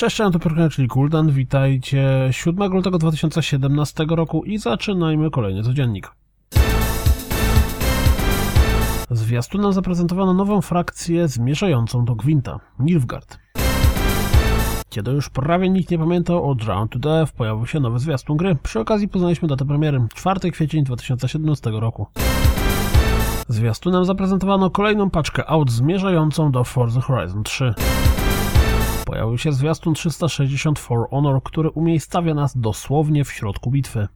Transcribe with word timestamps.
Cześć, 0.00 0.18
Piorkania, 0.42 0.68
czyli 0.68 0.88
Kuldan. 0.88 1.30
Witajcie 1.30 2.28
7 2.30 2.72
lutego 2.72 2.98
2017 2.98 4.06
roku 4.08 4.44
i 4.44 4.58
zaczynajmy 4.58 5.30
kolejny 5.30 5.62
codziennik. 5.62 6.12
Zwiastunem 9.10 9.72
zaprezentowano 9.72 10.34
nową 10.34 10.60
frakcję 10.60 11.28
zmierzającą 11.28 12.04
do 12.04 12.14
Gwinta, 12.14 12.60
Nilfgaard. 12.78 13.38
Kiedy 14.88 15.10
już 15.10 15.28
prawie 15.28 15.68
nikt 15.68 15.90
nie 15.90 15.98
pamiętał 15.98 16.50
o 16.50 16.54
Drown 16.54 16.88
to 16.88 16.98
Death, 16.98 17.32
pojawił 17.32 17.66
się 17.66 17.80
nowy 17.80 17.98
zwiastun 17.98 18.36
gry. 18.36 18.56
Przy 18.62 18.80
okazji 18.80 19.08
poznaliśmy 19.08 19.48
datę 19.48 19.64
premiery 19.64 20.06
4 20.14 20.50
kwiecień 20.50 20.84
2017 20.84 21.70
roku. 21.70 22.06
Zwiastunem 23.48 24.04
zaprezentowano 24.04 24.70
kolejną 24.70 25.10
paczkę 25.10 25.46
aut 25.46 25.70
zmierzającą 25.70 26.52
do 26.52 26.64
Forza 26.64 27.00
Horizon 27.00 27.42
3. 27.42 27.74
Pojawił 29.30 29.38
się 29.38 29.52
zwiastun 29.52 29.94
360 29.94 30.78
For 30.78 31.10
Honor, 31.10 31.42
który 31.42 31.70
umiejscawia 31.70 32.34
nas 32.34 32.58
dosłownie 32.58 33.24
w 33.24 33.32
środku 33.32 33.70
bitwy. 33.70 34.08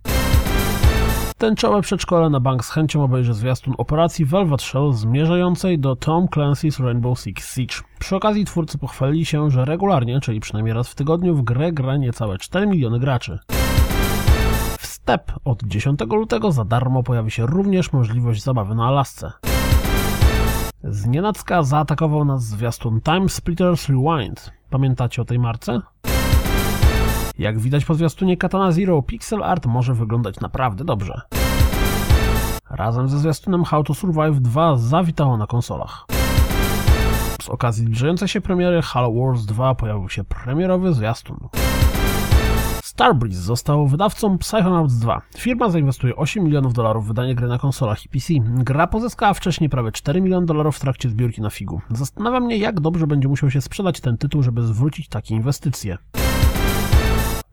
Tęczowe 1.39 1.83
przedszkole 1.83 2.31
na 2.31 2.41
bank 2.41 2.65
z 2.65 2.71
chęcią 2.71 3.05
obejrzy 3.05 3.35
zwiastun 3.35 3.75
operacji 3.79 4.25
Velvet 4.25 4.63
Shell 4.63 4.93
zmierzającej 4.93 5.79
do 5.79 5.97
Tom 5.97 6.27
Clancy's 6.27 6.85
Rainbow 6.85 7.21
Six 7.21 7.55
Siege. 7.55 7.75
Przy 7.99 8.17
okazji 8.17 8.45
twórcy 8.45 8.79
pochwalili 8.79 9.25
się, 9.25 9.51
że 9.51 9.65
regularnie, 9.65 10.21
czyli 10.21 10.41
przynajmniej 10.41 10.75
raz 10.75 10.89
w 10.89 10.95
tygodniu, 10.95 11.35
w 11.35 11.43
grę 11.43 11.73
gra 11.73 11.97
niecałe 11.97 12.39
4 12.39 12.67
miliony 12.67 12.99
graczy. 12.99 13.39
W 14.79 14.87
Step 14.87 15.33
od 15.45 15.63
10 15.63 16.01
lutego 16.11 16.53
za 16.53 16.65
darmo 16.65 17.03
pojawi 17.03 17.31
się 17.31 17.47
również 17.47 17.93
możliwość 17.93 18.43
zabawy 18.43 18.75
na 18.75 18.87
Alasce. 18.87 19.33
Znienacka 20.89 21.63
zaatakował 21.63 22.25
nas 22.25 22.45
zwiastun 22.45 23.01
Time 23.01 23.29
Splitters 23.29 23.89
Rewind. 23.89 24.53
Pamiętacie 24.71 25.23
o 25.23 25.25
tej 25.25 25.39
marce? 25.39 25.81
Jak 27.39 27.59
widać 27.59 27.85
po 27.85 27.95
zwiastunie 27.95 28.37
Katana 28.37 28.73
Zero, 28.73 29.03
pixel 29.03 29.43
art 29.43 29.67
może 29.67 29.95
wyglądać 29.95 30.41
naprawdę 30.41 30.85
dobrze. 30.85 31.21
Razem 32.71 33.09
ze 33.09 33.19
zwiastunem 33.19 33.65
How 33.65 33.85
to 33.85 33.95
Survive 33.95 34.41
2 34.41 34.77
zawitało 34.77 35.37
na 35.37 35.47
konsolach. 35.47 36.07
Z 37.43 37.49
okazji 37.49 37.85
zbliżającej 37.85 38.29
się 38.29 38.41
premiery 38.41 38.83
Halo 38.83 39.13
Wars 39.13 39.45
2 39.45 39.75
pojawił 39.75 40.09
się 40.09 40.25
premierowy 40.25 40.95
zwiastun. 40.95 41.49
Starbreeze 42.95 43.43
został 43.43 43.87
wydawcą 43.87 44.39
Psychonauts 44.39 44.95
2. 44.95 45.23
Firma 45.37 45.71
zainwestuje 45.71 46.17
8 46.17 46.45
milionów 46.45 46.75
dolarów 46.75 47.05
w 47.05 47.09
wydanie 47.09 47.35
gry 47.35 47.49
na 47.49 47.59
konsolach 47.59 48.05
i 48.05 48.09
PC. 48.09 48.35
Gra 48.41 48.87
pozyskała 48.87 49.35
wcześniej 49.35 49.71
prawie 49.71 49.93
4 49.93 50.21
miliony 50.21 50.47
dolarów 50.47 50.77
w 50.77 50.81
trakcie 50.81 51.09
zbiórki 51.09 51.43
na 51.43 51.51
figu. 51.51 51.81
Zastanawia 51.91 52.41
mnie, 52.41 52.57
jak 52.57 52.81
dobrze 52.81 53.07
będzie 53.07 53.29
musiał 53.29 53.51
się 53.51 53.61
sprzedać 53.61 54.01
ten 54.01 54.19
tytuł, 54.19 54.43
żeby 54.43 54.63
zwrócić 54.63 55.09
takie 55.09 55.35
inwestycje. 55.35 55.99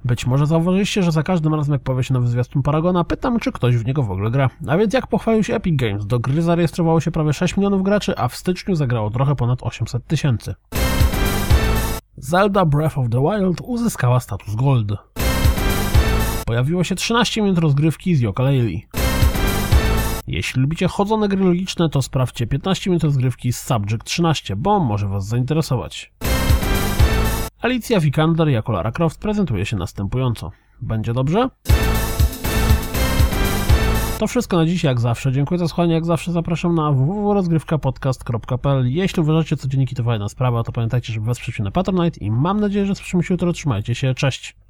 Być 0.06 0.28
może 0.28 0.46
zauważyliście, 0.46 1.04
że 1.04 1.12
za 1.12 1.24
każdym 1.24 1.56
razem 1.56 1.74
jak 1.74 1.82
powie 1.82 2.04
się 2.04 2.14
nowy 2.14 2.28
zwiastun 2.28 2.64
Paragona, 2.64 3.04
pytam, 3.04 3.40
czy 3.40 3.52
ktoś 3.52 3.78
w 3.78 3.86
niego 3.86 4.04
w 4.04 4.12
ogóle 4.12 4.32
gra. 4.32 4.50
A 4.68 4.78
więc 4.78 4.94
jak 4.94 5.08
pochwalił 5.08 5.44
się 5.44 5.56
Epic 5.56 5.80
Games, 5.80 6.06
do 6.06 6.20
gry 6.20 6.42
zarejestrowało 6.42 7.02
się 7.02 7.12
prawie 7.12 7.34
6 7.34 7.58
milionów 7.58 7.84
graczy, 7.84 8.18
a 8.18 8.28
w 8.28 8.36
styczniu 8.36 8.76
zagrało 8.76 9.10
trochę 9.10 9.36
ponad 9.36 9.64
800 9.64 10.08
tysięcy. 10.08 10.56
Zelda 12.18 12.66
Breath 12.66 12.98
of 12.98 13.10
the 13.10 13.22
Wild 13.22 13.62
uzyskała 13.62 14.20
status 14.20 14.56
Gold. 14.56 15.11
Pojawiło 16.52 16.84
się 16.84 16.96
13 16.96 17.42
minut 17.42 17.58
rozgrywki 17.58 18.16
z 18.16 18.22
Yooka-Laylee. 18.22 18.82
Jeśli 20.28 20.62
lubicie 20.62 20.88
chodzone 20.88 21.28
gry 21.28 21.44
logiczne, 21.46 21.90
to 21.90 22.02
sprawdźcie 22.02 22.48
15 22.48 22.90
minut 22.90 23.04
rozgrywki 23.04 23.54
z 23.54 23.60
Subject 23.60 24.04
13, 24.04 24.56
bo 24.56 24.80
może 24.80 25.08
Was 25.08 25.28
zainteresować. 25.28 26.14
Alicja 27.62 28.00
Vikander 28.00 28.50
jako 28.50 28.72
Lara 28.72 28.92
Croft 28.92 29.20
prezentuje 29.20 29.66
się 29.66 29.78
następująco. 29.78 30.52
Będzie 30.82 31.14
dobrze? 31.14 31.50
To 34.20 34.28
wszystko 34.28 34.58
na 34.58 34.66
dziś, 34.66 34.84
jak 34.84 35.00
zawsze. 35.00 35.32
Dziękuję 35.32 35.58
za 35.58 35.68
słuchanie, 35.68 35.94
jak 35.94 36.06
zawsze 36.06 36.32
zapraszam 36.32 36.76
na 36.76 36.92
www.rozgrywkapodcast.pl 36.92 38.88
Jeśli 38.88 39.22
uważacie, 39.22 39.58
co 39.58 39.68
dzienniki 39.68 39.96
to 39.96 40.04
fajna 40.04 40.30
sprawa, 40.30 40.64
to 40.64 40.72
pamiętajcie, 40.72 41.14
żeby 41.14 41.26
wesprzeć 41.26 41.60
mnie 41.60 41.66
na 41.66 41.72
Patronite 41.72 42.20
i 42.20 42.32
mam 42.32 42.60
nadzieję, 42.60 42.86
że 42.86 42.96
słyszymy 42.96 43.24
się 43.24 43.34
jutro. 43.34 43.54
Trzymajcie 43.54 43.96
się, 43.96 44.16
cześć! 44.16 44.61